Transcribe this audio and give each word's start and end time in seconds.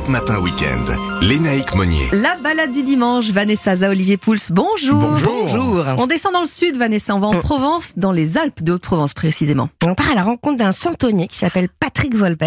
Europe 0.00 0.08
Matin 0.08 0.40
Week-end. 0.40 0.96
Lénaïque 1.20 1.74
Monnier. 1.74 2.08
La 2.12 2.34
balade 2.36 2.72
du 2.72 2.82
dimanche, 2.82 3.30
Vanessa 3.32 3.76
Za, 3.76 3.90
Olivier 3.90 4.16
Pouls, 4.16 4.38
bonjour. 4.50 4.98
Bonjour. 4.98 5.84
On 5.98 6.06
descend 6.06 6.32
dans 6.32 6.40
le 6.40 6.46
sud, 6.46 6.76
Vanessa, 6.76 7.14
on 7.14 7.18
va 7.18 7.26
en 7.26 7.40
Provence, 7.40 7.92
dans 7.98 8.12
les 8.12 8.38
Alpes 8.38 8.62
de 8.62 8.72
Haute-Provence 8.72 9.12
précisément. 9.12 9.68
On 9.84 9.94
part 9.94 10.12
à 10.12 10.14
la 10.14 10.22
rencontre 10.22 10.56
d'un 10.56 10.72
centonnier 10.72 11.26
qui 11.26 11.36
s'appelle 11.36 11.68
Patrick 11.68 12.14
Volpes. 12.14 12.44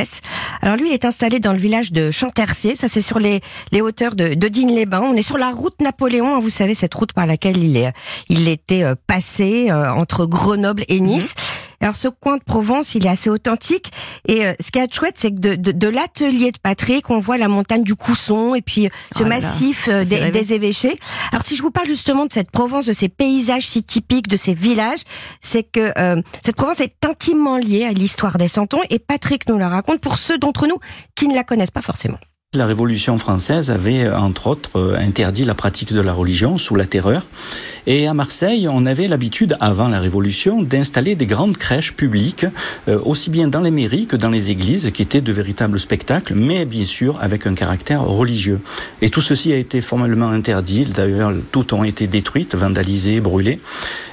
Alors 0.64 0.78
lui, 0.78 0.90
il 0.90 0.94
est 0.94 1.06
installé 1.06 1.40
dans 1.40 1.52
le 1.52 1.60
village 1.60 1.92
de 1.92 2.10
Chantercier, 2.10 2.76
ça 2.76 2.88
c'est 2.88 3.02
sur 3.02 3.20
les, 3.20 3.42
les 3.72 3.82
hauteurs 3.82 4.16
de, 4.16 4.34
de 4.34 4.48
Digne-les-Bains. 4.48 5.02
On 5.04 5.16
est 5.16 5.22
sur 5.22 5.38
la 5.38 5.52
route 5.52 5.80
Napoléon, 5.80 6.36
hein, 6.36 6.40
vous 6.40 6.50
savez, 6.50 6.74
cette 6.74 6.96
route 6.96 7.14
par 7.14 7.28
laquelle 7.28 7.58
il, 7.58 7.78
est, 7.78 7.94
il 8.30 8.48
était 8.48 8.84
euh, 8.84 8.96
passé 9.06 9.68
euh, 9.70 9.92
entre 9.92 10.26
Grenoble 10.26 10.86
et 10.88 11.00
Nice. 11.00 11.36
Alors 11.84 11.98
ce 11.98 12.08
coin 12.08 12.38
de 12.38 12.44
Provence, 12.44 12.96
il 12.96 13.06
est 13.06 13.10
assez 13.10 13.30
authentique. 13.30 13.92
Et 14.26 14.46
euh, 14.46 14.54
ce 14.62 14.72
qui 14.72 14.80
est 14.80 14.94
chouette, 14.94 15.16
c'est 15.18 15.32
que 15.32 15.40
de, 15.40 15.56
de, 15.56 15.74
de 15.74 15.88
l'atelier 15.90 16.52
de 16.52 16.58
Patrick, 16.58 17.10
on 17.10 17.20
voit 17.20 17.38
la 17.38 17.50
montagne 17.50 17.84
du 17.84 17.96
Cousson 17.96 18.56
et 18.56 18.62
puis 18.62 18.86
euh, 18.86 18.90
ce 19.14 19.24
Oh 19.24 19.28
là 19.28 19.40
là, 19.40 19.42
massif 19.42 19.90
euh, 19.92 20.06
des, 20.06 20.54
évêchés. 20.54 20.98
Alors 21.34 21.46
si 21.46 21.58
je 21.58 21.62
vous 21.62 21.72
parle 21.72 21.88
justement 21.88 22.26
de 22.26 22.32
cette 22.32 22.52
Provence, 22.52 22.86
de 22.86 22.94
ces 22.94 23.10
paysages 23.10 23.68
si 23.68 23.84
typiques, 23.84 24.30
de 24.30 24.38
ces 24.38 24.54
villages, 24.54 25.02
c'est 25.42 25.64
que 25.64 25.92
euh, 25.98 26.22
cette 26.42 26.56
Provence 26.56 26.80
est 26.80 27.04
intimement 27.06 27.58
liée 27.58 27.84
à 27.84 27.92
l'histoire 27.92 28.38
des 28.38 28.48
Santons 28.48 28.82
et 28.90 29.00
Patrick 29.00 29.50
nous 29.50 29.58
la 29.58 29.68
raconte 29.68 30.00
pour 30.00 30.18
ceux 30.18 30.38
d'entre 30.38 30.68
nous 30.68 30.78
qui 31.16 31.28
ne 31.28 31.36
la 31.36 31.44
connaissent 31.44 31.72
pas 31.72 31.82
forcément. 31.82 32.18
La 32.56 32.66
Révolution 32.68 33.18
française 33.18 33.72
avait, 33.72 34.08
entre 34.10 34.46
autres, 34.46 34.96
interdit 34.96 35.44
la 35.44 35.56
pratique 35.56 35.92
de 35.92 36.02
la 36.02 36.14
religion 36.14 36.60
sous 36.60 36.76
la 36.76 36.86
terreur. 36.86 37.24
Et 37.86 38.08
à 38.08 38.14
Marseille, 38.14 38.68
on 38.72 38.86
avait 38.86 39.08
l'habitude, 39.08 39.58
avant 39.60 39.90
la 39.90 40.00
Révolution, 40.00 40.62
d'installer 40.62 41.16
des 41.16 41.26
grandes 41.26 41.58
crèches 41.58 41.94
publiques, 41.94 42.46
euh, 42.88 42.98
aussi 43.04 43.30
bien 43.30 43.50
dans 43.50 43.60
les 43.60 43.72
mairies 43.72 44.08
que 44.08 44.16
dans 44.16 44.30
les 44.30 44.52
églises, 44.52 44.92
qui 44.94 45.02
étaient 45.02 45.20
de 45.20 45.34
véritables 45.34 45.80
spectacles, 45.80 46.34
mais 46.34 46.66
bien 46.66 46.86
sûr 46.86 47.18
avec 47.22 47.46
un 47.46 47.56
caractère 47.56 48.04
religieux. 48.04 48.62
Et 49.02 49.10
tout 49.10 49.22
ceci 49.22 49.52
a 49.52 49.58
été 49.58 49.82
formellement 49.82 50.30
interdit. 50.30 50.86
D'ailleurs, 50.86 51.34
tout 51.52 51.74
ont 51.74 51.84
été 51.84 52.08
détruites, 52.08 52.56
vandalisées, 52.56 53.20
brûlées. 53.20 53.60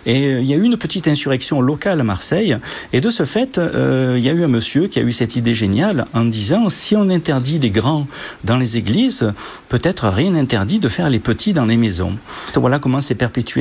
Et 0.07 0.27
euh, 0.27 0.41
il 0.41 0.47
y 0.47 0.55
a 0.55 0.57
eu 0.57 0.63
une 0.63 0.77
petite 0.77 1.07
insurrection 1.07 1.61
locale 1.61 2.01
à 2.01 2.05
Marseille. 2.05 2.57
Et 2.93 3.01
de 3.01 3.11
ce 3.11 3.25
fait, 3.25 3.59
euh, 3.59 4.17
il 4.19 4.25
y 4.25 4.29
a 4.29 4.33
eu 4.33 4.43
un 4.43 4.49
monsieur 4.49 4.89
qui 4.89 4.99
a 4.99 5.03
eu 5.03 5.13
cette 5.13 5.37
idée 5.37 5.55
géniale 5.55 6.07
en 6.13 6.25
disant 6.25 6.71
si 6.71 6.97
on 6.97 7.09
interdit 7.09 7.61
les 7.61 7.71
grands 7.71 8.09
dans 8.43 8.57
les 8.57 8.77
églises, 8.77 9.33
peut-être 9.69 10.09
rien 10.09 10.33
n'interdit 10.33 10.81
de 10.81 10.89
faire 10.89 11.09
les 11.09 11.21
petits 11.21 11.53
dans 11.53 11.67
les 11.67 11.77
maisons. 11.77 12.17
Voilà 12.55 12.79
comment 12.79 13.01
s'est 13.01 13.15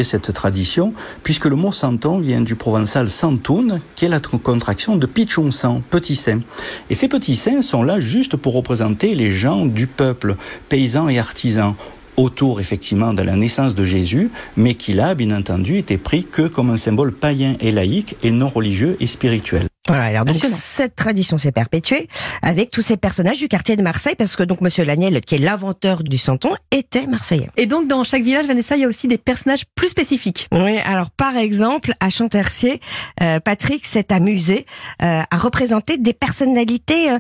cette 0.03 0.33
tradition, 0.33 0.93
puisque 1.23 1.45
le 1.45 1.55
mot 1.55 1.71
santon 1.71 2.19
vient 2.19 2.41
du 2.41 2.55
provençal 2.55 3.09
santoun, 3.09 3.79
qui 3.95 4.05
est 4.05 4.09
la 4.09 4.19
tr- 4.19 4.39
contraction 4.39 4.95
de 4.97 5.05
pitchoun 5.05 5.51
san, 5.51 5.81
petit 5.81 6.15
saint. 6.15 6.41
Et 6.89 6.95
ces 6.95 7.07
petits 7.07 7.35
saints 7.35 7.61
sont 7.61 7.83
là 7.83 7.99
juste 7.99 8.35
pour 8.35 8.53
représenter 8.53 9.15
les 9.15 9.29
gens 9.29 9.65
du 9.65 9.87
peuple, 9.87 10.35
paysans 10.67 11.09
et 11.09 11.19
artisans 11.19 11.75
autour 12.17 12.59
effectivement 12.59 13.13
de 13.13 13.21
la 13.21 13.37
naissance 13.37 13.75
de 13.75 13.85
Jésus, 13.85 14.29
mais 14.57 14.73
qui 14.75 14.91
là, 14.91 15.15
bien 15.15 15.31
entendu, 15.31 15.77
était 15.77 15.97
pris 15.97 16.25
que 16.25 16.47
comme 16.49 16.69
un 16.69 16.77
symbole 16.77 17.13
païen 17.13 17.55
et 17.61 17.71
laïque 17.71 18.17
et 18.23 18.31
non 18.31 18.49
religieux 18.49 18.97
et 18.99 19.07
spirituel. 19.07 19.68
Voilà, 19.89 20.05
alors 20.05 20.25
donc 20.25 20.35
cette 20.35 20.95
tradition 20.95 21.37
s'est 21.37 21.51
perpétuée 21.51 22.07
avec 22.41 22.69
tous 22.71 22.81
ces 22.81 22.95
personnages 22.95 23.39
du 23.39 23.47
quartier 23.47 23.75
de 23.75 23.81
Marseille, 23.81 24.15
parce 24.17 24.35
que 24.35 24.43
donc 24.43 24.61
Monsieur 24.61 24.85
Laniel, 24.85 25.19
qui 25.21 25.35
est 25.35 25.39
l'inventeur 25.39 26.03
du 26.03 26.17
santon, 26.17 26.55
était 26.71 27.07
marseillais. 27.07 27.49
Et 27.57 27.65
donc 27.65 27.87
dans 27.87 28.03
chaque 28.03 28.21
village, 28.23 28.45
Vanessa, 28.45 28.75
il 28.75 28.81
y 28.81 28.85
a 28.85 28.87
aussi 28.87 29.07
des 29.07 29.17
personnages 29.17 29.63
plus 29.75 29.87
spécifiques. 29.89 30.47
Oui, 30.51 30.77
alors 30.79 31.09
par 31.09 31.35
exemple, 31.35 31.93
à 31.99 32.09
Chantercier, 32.09 32.79
euh, 33.21 33.39
Patrick 33.39 33.85
s'est 33.85 34.13
amusé 34.13 34.65
euh, 35.01 35.21
à 35.29 35.37
représenter 35.37 35.97
des 35.97 36.13
personnalités 36.13 37.11
euh, 37.11 37.17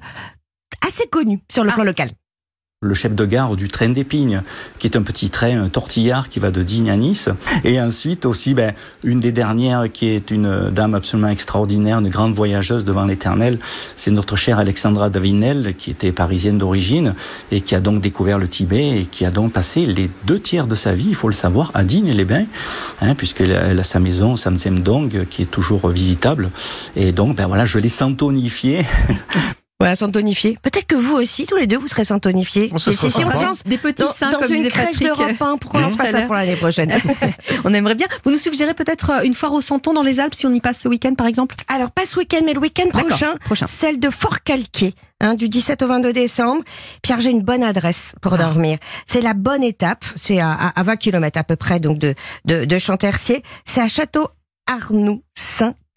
assez 0.87 1.07
connues 1.07 1.39
sur 1.51 1.63
le 1.63 1.71
Ah. 1.71 1.73
plan 1.73 1.83
local. 1.83 2.11
Le 2.81 2.93
chef 2.93 3.13
de 3.13 3.25
gare 3.25 3.57
du 3.57 3.67
train 3.67 3.89
d'Épines, 3.89 4.41
qui 4.77 4.87
est 4.87 4.95
un 4.95 5.01
petit 5.01 5.29
train 5.29 5.61
un 5.61 5.67
tortillard 5.67 6.29
qui 6.29 6.39
va 6.39 6.49
de 6.49 6.63
Digne 6.63 6.89
à 6.89 6.95
Nice. 6.95 7.27
Et 7.65 7.81
ensuite 7.81 8.25
aussi, 8.25 8.53
ben, 8.53 8.71
une 9.03 9.19
des 9.19 9.33
dernières 9.33 9.91
qui 9.91 10.07
est 10.07 10.31
une 10.31 10.69
dame 10.69 10.95
absolument 10.95 11.27
extraordinaire, 11.27 11.99
une 11.99 12.07
grande 12.07 12.31
voyageuse 12.31 12.85
devant 12.85 13.03
l'éternel, 13.03 13.59
c'est 13.97 14.11
notre 14.11 14.37
chère 14.37 14.59
Alexandra 14.59 15.09
Davinel, 15.09 15.75
qui 15.77 15.91
était 15.91 16.13
parisienne 16.13 16.57
d'origine 16.57 17.15
et 17.51 17.59
qui 17.59 17.75
a 17.75 17.81
donc 17.81 17.99
découvert 17.99 18.39
le 18.39 18.47
Tibet 18.47 19.01
et 19.01 19.05
qui 19.05 19.25
a 19.25 19.31
donc 19.31 19.51
passé 19.51 19.85
les 19.85 20.09
deux 20.23 20.39
tiers 20.39 20.65
de 20.65 20.75
sa 20.75 20.93
vie, 20.93 21.07
il 21.09 21.15
faut 21.15 21.27
le 21.27 21.33
savoir, 21.33 21.71
à 21.73 21.83
Digne-les-Bains, 21.83 22.45
hein, 23.01 23.13
puisqu'elle 23.13 23.51
a, 23.51 23.83
sa 23.83 23.99
maison, 23.99 24.37
Samsem 24.37 24.79
Dong, 24.79 25.25
qui 25.29 25.41
est 25.41 25.51
toujours 25.51 25.89
visitable. 25.89 26.49
Et 26.95 27.11
donc, 27.11 27.35
ben 27.35 27.47
voilà, 27.47 27.65
je 27.65 27.77
l'ai 27.77 27.89
santonifié 27.89 28.85
Voilà, 29.81 29.95
santonifié. 29.95 30.57
Peut-être 30.61 30.87
que 30.87 30.97
vous 30.97 31.15
aussi, 31.15 31.45
tous 31.45 31.55
les 31.55 31.65
deux, 31.65 31.77
vous 31.77 31.87
serez 31.87 32.03
santonifiés. 32.03 32.65
Et 32.65 32.77
serait 32.77 32.93
si, 32.93 33.09
si 33.09 33.23
on 33.23 33.31
se 33.31 33.45
lance 33.45 33.63
Des 33.63 33.77
petits 33.77 34.03
dans, 34.03 34.39
comme 34.41 34.53
une 34.53 34.67
crèche 34.67 34.87
Patrick. 34.87 35.07
d'Europe 35.07 35.41
1, 35.41 35.57
pourquoi 35.57 35.79
on 35.79 35.83
lance 35.83 35.95
pas 35.95 36.11
ça 36.11 36.23
pour 36.23 36.35
l'année 36.35 36.57
prochaine 36.57 36.91
On 37.63 37.73
aimerait 37.73 37.95
bien. 37.95 38.07
Vous 38.25 38.31
nous 38.31 38.37
suggérez 38.37 38.73
peut-être 38.73 39.09
euh, 39.11 39.21
une 39.23 39.33
foire 39.33 39.53
au 39.53 39.61
Santon 39.61 39.93
dans 39.93 40.03
les 40.03 40.19
Alpes 40.19 40.33
si 40.35 40.45
on 40.45 40.53
y 40.53 40.59
passe 40.59 40.81
ce 40.81 40.89
week-end 40.89 41.13
par 41.13 41.27
exemple 41.27 41.55
Alors, 41.69 41.91
pas 41.91 42.05
ce 42.05 42.19
week-end, 42.19 42.41
mais 42.43 42.51
le 42.53 42.59
week-end 42.59 42.89
prochain, 42.89 43.35
prochain. 43.45 43.67
celle 43.67 44.01
de 44.01 44.09
Fort-Calquier, 44.09 44.95
hein, 45.21 45.35
du 45.35 45.47
17 45.47 45.81
au 45.83 45.87
22 45.87 46.11
décembre. 46.11 46.61
Pierre, 47.01 47.21
j'ai 47.21 47.29
une 47.31 47.43
bonne 47.43 47.63
adresse 47.63 48.15
pour 48.21 48.37
dormir. 48.37 48.79
C'est 49.07 49.21
la 49.21 49.33
bonne 49.33 49.63
étape, 49.63 50.03
c'est 50.17 50.41
à, 50.41 50.51
à, 50.51 50.77
à 50.77 50.83
20 50.83 50.97
km 50.97 51.39
à 51.39 51.45
peu 51.45 51.55
près 51.55 51.79
donc 51.79 51.99
de, 51.99 52.15
de, 52.43 52.65
de 52.65 52.77
Chantercier. 52.79 53.43
C'est 53.65 53.79
à 53.79 53.87
Château 53.87 54.27
Arnoux 54.67 55.23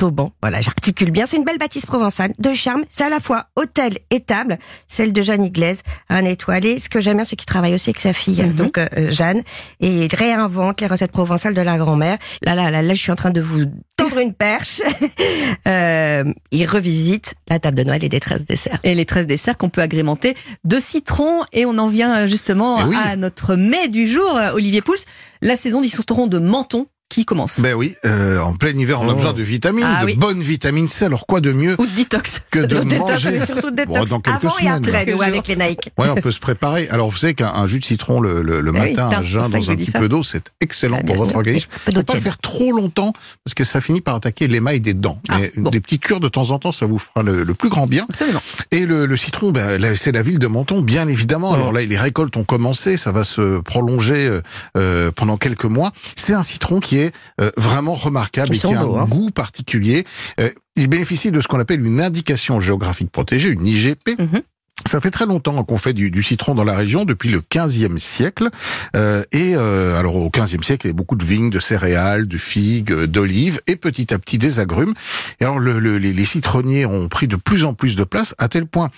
Saint-Auban. 0.02 0.32
Voilà, 0.42 0.60
j'articule 0.60 1.10
bien. 1.10 1.26
C'est 1.26 1.36
une 1.36 1.44
belle 1.44 1.58
bâtisse 1.58 1.86
provençale 1.86 2.32
de 2.38 2.52
charme. 2.52 2.82
C'est 2.90 3.04
à 3.04 3.08
la 3.08 3.20
fois 3.20 3.46
hôtel 3.56 3.98
et 4.10 4.20
table. 4.20 4.58
Celle 4.88 5.12
de 5.12 5.22
Jeanne 5.22 5.44
Iglaise, 5.44 5.82
un 6.08 6.24
étoilé. 6.24 6.78
Ce 6.80 6.88
que 6.88 7.00
j'aime 7.00 7.16
bien, 7.18 7.24
c'est 7.24 7.36
qu'il 7.36 7.46
travaille 7.46 7.74
aussi 7.74 7.90
avec 7.90 8.00
sa 8.00 8.12
fille, 8.12 8.42
Mhm. 8.42 8.52
donc 8.54 8.78
euh, 8.78 8.86
euh, 8.96 9.10
Jeanne, 9.10 9.42
et 9.80 10.04
il 10.06 10.14
réinvente 10.14 10.80
les 10.80 10.86
recettes 10.88 11.12
provençales 11.12 11.54
de 11.54 11.60
la 11.60 11.78
grand-mère. 11.78 12.18
Là, 12.42 12.54
là, 12.54 12.70
là, 12.70 12.82
là, 12.82 12.94
je 12.94 13.00
suis 13.00 13.12
en 13.12 13.16
train 13.16 13.30
de 13.30 13.40
vous 13.40 13.64
tendre 13.96 14.18
une 14.18 14.34
perche. 14.34 14.82
euh, 15.68 16.24
il 16.50 16.66
revisite 16.66 17.34
la 17.48 17.58
table 17.60 17.76
de 17.78 17.84
Noël 17.84 18.02
et 18.04 18.08
des 18.08 18.20
13 18.20 18.44
desserts. 18.44 18.78
Et 18.82 18.94
les 18.94 19.06
13 19.06 19.26
desserts 19.26 19.56
qu'on 19.56 19.68
peut 19.70 19.82
agrémenter 19.82 20.36
de 20.64 20.80
citron. 20.80 21.44
Et 21.52 21.64
on 21.66 21.78
en 21.78 21.86
vient 21.88 22.26
justement 22.26 22.78
Eh 22.80 22.84
oui. 22.88 22.96
à 23.02 23.16
notre 23.16 23.54
mets 23.54 23.88
du 23.88 24.06
jour, 24.08 24.38
Olivier 24.54 24.80
Pouls. 24.82 24.96
La 25.40 25.56
saison 25.56 25.80
du 25.80 25.88
citron 25.88 26.26
de 26.26 26.38
menton 26.38 26.86
qui 27.12 27.24
commence. 27.24 27.60
Ben 27.60 27.74
oui, 27.74 27.94
euh, 28.04 28.38
en 28.40 28.54
plein 28.54 28.70
hiver, 28.70 29.00
on 29.00 29.08
a 29.08 29.12
Oh. 29.12 29.16
besoin 29.16 29.32
de 29.34 29.42
vitamines, 29.42 29.84
Ah 29.86 30.00
de 30.00 30.06
oui. 30.06 30.14
bonnes 30.16 30.40
vitamines 30.42 30.88
C. 30.88 31.04
Alors 31.04 31.26
quoi 31.26 31.40
de 31.40 31.52
mieux 31.52 31.76
Ou 31.78 31.84
de 31.86 31.90
détox. 31.90 32.40
que 32.50 32.60
de 32.60 32.74
détox, 32.84 33.10
manger 33.10 33.30
mais 33.32 33.46
surtout 33.46 33.70
détox 33.70 33.98
Bon, 33.98 34.04
dans 34.04 34.20
quelques 34.20 34.44
avant 34.44 34.58
et 34.60 34.68
après, 34.68 35.06
nous, 35.12 35.20
avec 35.22 35.46
les 35.48 35.56
Nike. 35.56 35.90
Ouais, 35.98 36.08
on 36.08 36.14
peut 36.14 36.30
se 36.30 36.40
préparer. 36.40 36.88
Alors 36.90 37.10
vous 37.10 37.16
savez 37.16 37.34
qu'un 37.34 37.52
un 37.54 37.66
jus 37.66 37.80
de 37.80 37.84
citron 37.84 38.20
le, 38.20 38.42
le, 38.42 38.60
le 38.60 38.70
oui, 38.72 38.78
matin 38.78 39.10
à 39.10 39.22
jeun 39.22 39.50
dans 39.50 39.70
un 39.70 39.76
petit 39.76 39.90
ça. 39.90 39.98
peu 39.98 40.08
d'eau, 40.08 40.22
c'est 40.22 40.44
excellent 40.60 40.98
Ah, 41.00 41.04
pour 41.06 41.16
votre 41.16 41.36
organisme. 41.36 41.68
Peu 41.84 41.92
d'eau 41.92 42.00
Faut 42.00 42.04
pas 42.04 42.14
le 42.14 42.20
faire 42.20 42.38
trop 42.38 42.72
longtemps 42.72 43.12
parce 43.44 43.54
que 43.54 43.64
ça 43.64 43.80
finit 43.80 44.00
par 44.00 44.14
attaquer 44.14 44.48
l'émail 44.48 44.80
des 44.80 44.94
dents. 44.94 45.20
Ah, 45.28 45.36
Mais 45.40 45.52
bon. 45.56 45.70
Des 45.70 45.80
petites 45.80 46.02
cures 46.02 46.20
de 46.20 46.28
temps 46.28 46.50
en 46.50 46.58
temps, 46.58 46.72
ça 46.72 46.86
vous 46.86 46.98
fera 46.98 47.22
le, 47.22 47.42
le 47.42 47.54
plus 47.54 47.68
grand 47.68 47.86
bien. 47.86 48.06
Absolument. 48.08 48.40
Et 48.70 48.86
le, 48.86 49.06
le 49.06 49.16
citron, 49.16 49.50
ben, 49.50 49.78
c'est 49.96 50.12
la 50.12 50.22
ville 50.22 50.38
de 50.38 50.46
Menton, 50.46 50.80
bien 50.80 51.08
évidemment. 51.08 51.52
Alors 51.52 51.72
là, 51.72 51.82
les 51.82 51.96
récoltes 51.98 52.36
ont 52.36 52.44
commencé, 52.44 52.96
ça 52.96 53.12
va 53.12 53.24
se 53.24 53.60
prolonger 53.60 54.26
euh, 54.26 54.40
euh, 54.76 55.10
pendant 55.10 55.36
quelques 55.36 55.64
mois. 55.64 55.92
C'est 56.16 56.32
un 56.34 56.42
citron 56.42 56.80
qui 56.80 56.98
est 56.98 57.01
euh, 57.40 57.50
vraiment 57.56 57.94
remarquable 57.94 58.54
et 58.54 58.58
qui 58.58 58.66
a 58.74 58.84
beaux, 58.84 58.96
un 58.98 59.02
hein. 59.02 59.06
goût 59.08 59.30
particulier. 59.30 60.04
Euh, 60.40 60.50
il 60.76 60.86
bénéficie 60.88 61.30
de 61.32 61.40
ce 61.40 61.48
qu'on 61.48 61.58
appelle 61.60 61.84
une 61.84 62.00
indication 62.00 62.60
géographique 62.60 63.10
protégée, 63.10 63.48
une 63.48 63.66
IGP. 63.66 64.18
Mhm. 64.18 64.42
Ça 64.86 64.98
fait 65.00 65.12
très 65.12 65.26
longtemps 65.26 65.62
qu'on 65.62 65.78
fait 65.78 65.92
du, 65.92 66.10
du 66.10 66.24
citron 66.24 66.56
dans 66.56 66.64
la 66.64 66.74
région, 66.76 67.04
depuis 67.04 67.28
le 67.28 67.38
15e 67.40 67.98
siècle. 67.98 68.48
Euh, 68.96 69.22
et 69.30 69.52
euh, 69.54 69.96
alors 69.96 70.16
au 70.16 70.28
15e 70.28 70.64
siècle, 70.64 70.86
il 70.86 70.88
y 70.88 70.90
avait 70.90 70.96
beaucoup 70.96 71.14
de 71.14 71.24
vignes, 71.24 71.50
de 71.50 71.60
céréales, 71.60 72.26
de 72.26 72.36
figues, 72.36 72.90
euh, 72.90 73.06
d'olives, 73.06 73.60
et 73.68 73.76
petit 73.76 74.12
à 74.12 74.18
petit 74.18 74.38
des 74.38 74.58
agrumes. 74.58 74.94
Et 75.40 75.44
alors 75.44 75.60
le- 75.60 75.78
le- 75.78 75.98
les, 75.98 76.12
les 76.12 76.24
citronniers 76.24 76.84
ont 76.84 77.06
pris 77.06 77.28
de 77.28 77.36
plus 77.36 77.64
en 77.64 77.74
plus 77.74 77.94
de 77.94 78.02
place, 78.02 78.34
à 78.38 78.48
tel 78.48 78.66
point 78.66 78.90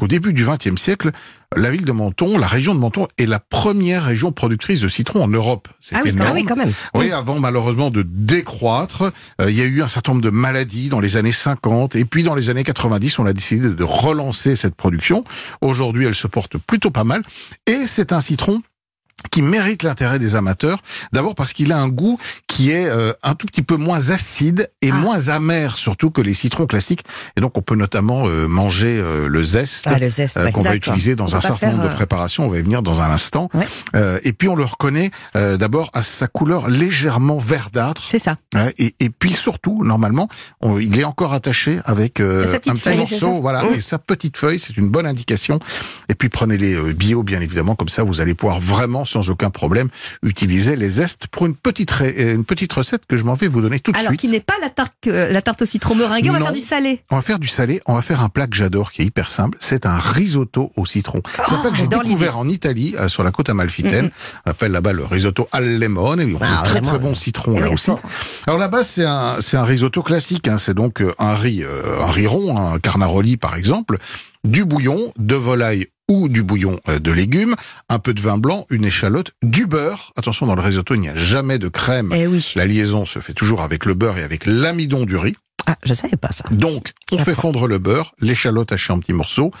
qu'au 0.00 0.08
début 0.08 0.32
du 0.32 0.46
20e 0.46 0.78
siècle, 0.78 1.10
la 1.54 1.70
ville 1.70 1.84
de 1.84 1.92
Menton, 1.92 2.38
la 2.38 2.46
région 2.46 2.74
de 2.74 2.80
Menton, 2.80 3.06
est 3.18 3.26
la 3.26 3.38
première 3.38 4.04
région 4.04 4.32
productrice 4.32 4.80
de 4.80 4.88
citron 4.88 5.22
en 5.22 5.28
Europe. 5.28 5.68
C'est 5.78 5.94
Ah 5.94 6.00
oui, 6.02 6.08
énorme. 6.08 6.28
ah 6.30 6.34
oui, 6.34 6.44
quand 6.46 6.56
même. 6.56 6.72
Oui, 6.94 7.12
avant 7.12 7.38
malheureusement 7.38 7.90
de 7.90 8.00
décroître, 8.02 9.12
euh, 9.42 9.50
il 9.50 9.56
y 9.58 9.60
a 9.60 9.66
eu 9.66 9.82
un 9.82 9.88
certain 9.88 10.12
nombre 10.12 10.22
de 10.24 10.30
maladies 10.30 10.88
dans 10.88 11.00
les 11.00 11.18
années 11.18 11.32
50 11.32 11.96
et 11.96 12.06
puis 12.06 12.22
dans 12.22 12.34
les 12.34 12.48
années 12.48 12.64
90, 12.64 13.18
on 13.18 13.26
a 13.26 13.34
décidé 13.34 13.68
de 13.68 13.84
relancer 13.84 14.56
cette 14.56 14.74
production. 14.74 15.22
Aujourd'hui, 15.60 16.06
elle 16.06 16.14
se 16.14 16.26
porte 16.26 16.56
plutôt 16.56 16.90
pas 16.90 17.04
mal 17.04 17.20
et 17.66 17.84
c'est 17.84 18.14
un 18.14 18.22
citron 18.22 18.62
qui 19.30 19.42
mérite 19.42 19.82
l'intérêt 19.82 20.18
des 20.18 20.36
amateurs. 20.36 20.78
D'abord 21.12 21.34
parce 21.34 21.52
qu'il 21.52 21.72
a 21.72 21.78
un 21.78 21.88
goût 21.88 22.18
qui 22.46 22.70
est 22.70 22.86
euh, 22.88 23.12
un 23.22 23.34
tout 23.34 23.46
petit 23.46 23.62
peu 23.62 23.76
moins 23.76 24.10
acide 24.10 24.70
et 24.82 24.90
Ah. 24.90 24.94
moins 24.94 25.28
amer 25.28 25.76
surtout 25.78 26.10
que 26.10 26.20
les 26.20 26.34
citrons 26.34 26.66
classiques. 26.66 27.04
Et 27.36 27.40
donc 27.40 27.56
on 27.58 27.62
peut 27.62 27.74
notamment 27.76 28.26
euh, 28.26 28.46
manger 28.48 28.98
euh, 28.98 29.28
le 29.28 29.42
zeste. 29.42 29.86
Ah, 29.86 29.96
zeste, 30.08 30.36
euh, 30.36 30.44
ouais. 30.46 30.52
qu'on 30.52 30.62
va 30.62 30.74
utiliser 30.74 31.14
dans 31.16 31.36
un 31.36 31.40
certain 31.40 31.70
nombre 31.72 31.84
de 31.84 31.88
euh, 31.88 31.94
préparations, 31.94 32.44
on 32.46 32.48
va 32.48 32.58
y 32.58 32.62
venir 32.62 32.82
dans 32.82 33.00
un 33.00 33.10
instant. 33.10 33.48
Ouais. 33.54 33.66
Euh, 33.94 34.18
et 34.24 34.32
puis 34.32 34.48
on 34.48 34.54
le 34.56 34.64
reconnaît 34.64 35.10
euh, 35.36 35.56
d'abord 35.56 35.90
à 35.94 36.02
sa 36.02 36.26
couleur 36.26 36.68
légèrement 36.68 37.38
verdâtre. 37.38 38.02
C'est 38.04 38.18
ça. 38.18 38.36
Et, 38.78 38.94
et 39.00 39.10
puis 39.10 39.32
surtout, 39.32 39.84
normalement, 39.84 40.28
on- 40.60 40.78
il 40.78 40.98
est 40.98 41.04
encore 41.04 41.32
attaché 41.34 41.78
avec 41.84 42.20
euh, 42.20 42.46
un 42.52 42.58
petit 42.58 42.80
feuille, 42.80 42.96
morceau, 42.96 43.40
voilà, 43.40 43.62
Mmh. 43.64 43.74
et 43.74 43.80
sa 43.80 43.98
petite 43.98 44.36
feuille, 44.36 44.58
c'est 44.58 44.76
une 44.76 44.88
bonne 44.88 45.06
indication. 45.06 45.58
Et 46.08 46.14
puis 46.14 46.28
prenez-les 46.28 46.74
euh, 46.74 46.92
bio, 46.92 47.22
bien 47.22 47.40
évidemment, 47.40 47.74
comme 47.74 47.88
ça 47.88 48.02
vous 48.02 48.20
allez 48.20 48.34
pouvoir 48.34 48.60
vraiment, 48.60 49.04
sans 49.10 49.30
aucun 49.30 49.50
problème, 49.50 49.88
utiliser 50.22 50.76
les 50.76 50.88
zestes 50.88 51.26
pour 51.26 51.46
une 51.46 51.54
petite 51.54 51.92
euh, 52.00 52.34
une 52.34 52.44
petite 52.44 52.72
recette 52.72 53.02
que 53.06 53.16
je 53.16 53.24
m'en 53.24 53.34
vais 53.34 53.48
vous 53.48 53.60
donner 53.60 53.80
tout 53.80 53.92
de 53.92 53.98
Alors 53.98 54.10
suite. 54.10 54.20
qui 54.20 54.28
n'est 54.28 54.40
pas 54.40 54.54
la 54.60 54.70
tarte, 54.70 54.94
euh, 55.06 55.30
la 55.32 55.42
tarte 55.42 55.62
au 55.62 55.66
citron 55.66 55.94
meringuée, 55.94 56.30
on 56.30 56.34
va 56.34 56.38
Non. 56.38 56.44
faire 56.46 56.54
du 56.54 56.60
salé. 56.60 57.02
On 57.10 57.16
va 57.16 57.22
faire 57.22 57.38
du 57.38 57.48
salé, 57.48 57.80
on 57.86 57.94
va 57.94 58.02
faire 58.02 58.22
un 58.22 58.28
plat 58.28 58.46
que 58.46 58.56
j'adore, 58.56 58.92
qui 58.92 59.02
est 59.02 59.04
hyper 59.06 59.30
simple. 59.30 59.58
C'est 59.60 59.86
un 59.86 59.98
risotto 59.98 60.72
au 60.76 60.86
citron. 60.86 61.22
C'est 61.46 61.54
un 61.54 61.58
plat 61.58 61.70
que 61.70 61.76
j'ai 61.76 61.84
Oh, 61.92 62.02
découvert 62.02 62.38
en 62.38 62.46
Italie, 62.48 62.94
euh, 62.98 63.08
sur 63.08 63.22
la 63.24 63.30
côte 63.32 63.48
amalfitaine. 63.50 64.10
On 64.46 64.50
appelle 64.50 64.72
là-bas 64.72 64.92
le 64.92 65.04
risotto 65.04 65.48
al 65.52 65.78
limone. 65.80 66.20
Et 66.20 66.34
ont 66.34 66.38
Ah, 66.40 66.62
très 66.64 66.80
très 66.80 66.98
bon 66.98 67.14
citron 67.14 67.58
là 67.58 67.70
aussi. 67.70 67.90
Alors 68.46 68.58
là-bas, 68.58 68.82
c'est 68.84 69.04
un, 69.04 69.36
un 69.52 69.64
risotto 69.64 70.02
classique. 70.02 70.46
Hein. 70.48 70.58
C'est 70.58 70.74
donc 70.74 71.02
un 71.18 71.34
riz, 71.34 71.62
euh, 71.64 72.00
un 72.00 72.10
riz 72.10 72.26
rond, 72.26 72.56
un 72.56 72.78
carnaroli 72.78 73.36
par 73.36 73.56
exemple, 73.56 73.98
du 74.44 74.64
bouillon 74.64 75.12
de 75.18 75.34
volaille 75.34 75.86
ou 76.10 76.28
du 76.28 76.42
bouillon 76.42 76.78
euh, 76.88 76.98
de 76.98 77.12
légumes, 77.12 77.54
un 77.88 78.00
peu 78.00 78.12
de 78.12 78.20
vin 78.20 78.36
blanc, 78.36 78.66
une 78.68 78.84
échalote, 78.84 79.30
du 79.42 79.66
beurre. 79.66 80.12
Attention, 80.16 80.46
dans 80.46 80.56
le 80.56 80.60
risotto, 80.60 80.94
il 80.94 81.00
n'y 81.00 81.08
a 81.08 81.14
jamais 81.14 81.58
de 81.58 81.68
crème. 81.68 82.12
Eh 82.14 82.26
oui. 82.26 82.52
La 82.56 82.66
liaison 82.66 83.06
se 83.06 83.20
fait 83.20 83.32
toujours 83.32 83.62
avec 83.62 83.86
le 83.86 83.94
beurre 83.94 84.18
et 84.18 84.24
avec 84.24 84.44
l'amidon 84.44 85.04
du 85.06 85.16
riz. 85.16 85.36
Ah, 85.66 85.76
je 85.84 85.94
savais 85.94 86.16
pas 86.16 86.32
ça. 86.32 86.44
Donc, 86.50 86.92
on 87.12 87.18
fait 87.18 87.34
fondre 87.34 87.68
le 87.68 87.78
beurre, 87.78 88.12
l'échalote 88.20 88.72
hachée 88.72 88.92
en 88.92 88.98
petits 88.98 89.12
morceaux, 89.12 89.52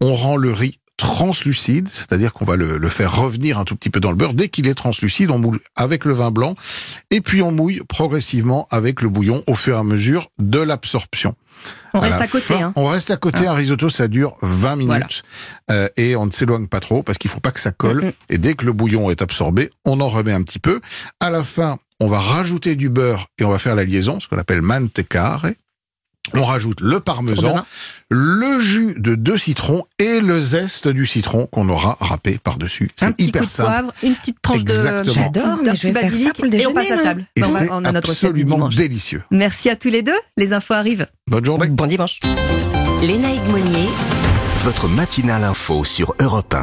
on 0.00 0.14
rend 0.14 0.36
le 0.36 0.52
riz 0.52 0.80
translucide, 1.02 1.88
c'est-à-dire 1.88 2.32
qu'on 2.32 2.44
va 2.44 2.56
le, 2.56 2.78
le 2.78 2.88
faire 2.88 3.14
revenir 3.14 3.58
un 3.58 3.64
tout 3.64 3.76
petit 3.76 3.90
peu 3.90 4.00
dans 4.00 4.10
le 4.10 4.16
beurre. 4.16 4.34
Dès 4.34 4.48
qu'il 4.48 4.66
est 4.68 4.74
translucide, 4.74 5.30
on 5.30 5.38
mouille 5.38 5.58
avec 5.76 6.04
le 6.04 6.14
vin 6.14 6.30
blanc, 6.30 6.54
et 7.10 7.20
puis 7.20 7.42
on 7.42 7.52
mouille 7.52 7.82
progressivement 7.88 8.66
avec 8.70 9.02
le 9.02 9.08
bouillon 9.08 9.42
au 9.46 9.54
fur 9.54 9.76
et 9.76 9.78
à 9.78 9.82
mesure 9.82 10.30
de 10.38 10.58
l'absorption. 10.60 11.34
On 11.94 12.00
reste 12.00 12.20
à 12.20 12.26
côté. 12.26 12.54
Hein. 12.54 12.72
On 12.74 12.86
reste 12.86 13.10
à 13.10 13.16
côté. 13.16 13.46
Un 13.46 13.52
risotto, 13.52 13.88
ça 13.88 14.08
dure 14.08 14.36
20 14.42 14.76
minutes 14.76 15.22
Voilà. 15.68 15.82
euh, 15.84 15.88
et 15.96 16.16
on 16.16 16.26
ne 16.26 16.30
s'éloigne 16.32 16.66
pas 16.66 16.80
trop 16.80 17.02
parce 17.04 17.18
qu'il 17.18 17.30
faut 17.30 17.38
pas 17.40 17.52
que 17.52 17.60
ça 17.60 17.70
colle. 17.70 18.06
Mm. 18.06 18.12
Et 18.30 18.38
dès 18.38 18.54
que 18.54 18.64
le 18.64 18.72
bouillon 18.72 19.10
est 19.10 19.22
absorbé, 19.22 19.70
on 19.84 20.00
en 20.00 20.08
remet 20.08 20.32
un 20.32 20.42
petit 20.42 20.58
peu. 20.58 20.80
À 21.20 21.30
la 21.30 21.44
fin, 21.44 21.78
on 22.00 22.08
va 22.08 22.18
rajouter 22.18 22.74
du 22.74 22.88
beurre 22.88 23.28
et 23.38 23.44
on 23.44 23.50
va 23.50 23.60
faire 23.60 23.76
la 23.76 23.84
liaison, 23.84 24.18
ce 24.18 24.26
qu'on 24.26 24.38
appelle 24.38 24.62
mantecare. 24.62 25.46
On 26.34 26.44
rajoute 26.44 26.80
le 26.80 27.00
parmesan, 27.00 27.64
le 28.08 28.60
jus 28.60 28.94
de 28.96 29.16
deux 29.16 29.36
citrons 29.36 29.84
et 29.98 30.20
le 30.20 30.38
zeste 30.38 30.86
du 30.86 31.04
citron 31.04 31.46
qu'on 31.46 31.68
aura 31.68 31.96
râpé 32.00 32.38
par-dessus. 32.42 32.90
C'est 32.96 33.18
hyper 33.20 33.42
coup 33.42 33.46
de 33.46 33.50
simple. 33.50 33.68
poivre, 33.68 33.92
une 34.04 34.14
petite 34.14 34.36
tranche 34.40 34.60
Exactement. 34.60 35.02
de 35.02 35.10
J'adore, 35.10 35.58
mais 35.64 35.74
je 35.76 35.88
vais 35.88 35.92
faire 35.92 36.02
ça 36.02 36.08
basilic 36.10 36.32
pour 36.34 36.44
le 36.44 36.54
et 36.54 36.66
on 36.66 36.70
déjeuner, 36.72 36.74
passe 36.74 36.90
à 36.90 36.96
là. 36.96 37.02
table. 37.02 37.26
Et 37.36 37.42
on 37.70 37.84
a 37.84 37.92
notre 37.92 38.10
absolument 38.10 38.68
délicieux. 38.68 39.22
Merci 39.32 39.68
à 39.68 39.76
tous 39.76 39.88
les 39.90 40.02
deux. 40.02 40.18
Les 40.36 40.52
infos 40.52 40.74
arrivent. 40.74 41.06
Bonne 41.28 41.44
journée. 41.44 41.66
Bon 41.68 41.86
dimanche. 41.86 42.20
Votre 44.64 44.86
matinale 44.88 45.42
info 45.42 45.84
sur 45.84 46.14
Europe 46.20 46.54
1. 46.54 46.58